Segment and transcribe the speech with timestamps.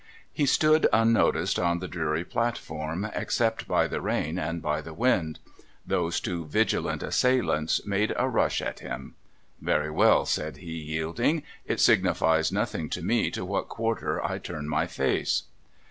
[0.33, 5.37] He stood unnoticed on the dreary platform, except by the rain and by the wind.
[5.85, 9.13] Those two vigilant assailants made a rush at him.'
[9.61, 14.67] Very well,' said he, yielding.' It signifies nothing to me to what quarter I turn
[14.67, 15.43] my face.'